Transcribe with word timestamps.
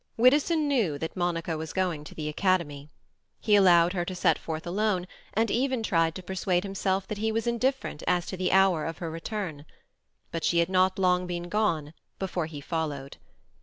Widdowson 0.17 0.67
knew 0.67 0.97
that 0.97 1.15
Monica 1.15 1.55
was 1.55 1.73
going 1.73 2.03
to 2.05 2.15
the 2.15 2.27
Academy. 2.27 2.89
He 3.39 3.55
allowed 3.55 3.93
her 3.93 4.03
to 4.05 4.15
set 4.15 4.39
forth 4.39 4.65
alone, 4.65 5.05
and 5.35 5.51
even 5.51 5.83
tried 5.83 6.15
to 6.15 6.23
persuade 6.23 6.63
himself 6.63 7.07
that 7.07 7.19
he 7.19 7.31
was 7.31 7.45
indifferent 7.45 8.01
as 8.07 8.25
to 8.25 8.35
the 8.35 8.51
hour 8.51 8.83
of 8.83 8.97
her 8.97 9.11
return; 9.11 9.63
but 10.31 10.43
she 10.43 10.57
had 10.57 10.69
not 10.69 10.97
long 10.97 11.27
been 11.27 11.49
gone 11.49 11.93
before 12.17 12.47
he 12.47 12.61
followed. 12.61 13.17